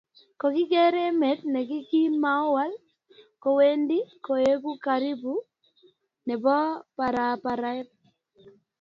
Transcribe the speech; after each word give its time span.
Kokiker 0.39 0.93
emet 1.07 1.39
nekiki 1.53 2.01
mal 2.23 2.71
kowendi 3.43 3.97
koeku 4.25 4.71
karibu 4.85 5.33
nebo 6.27 6.53
paraparet 6.97 7.89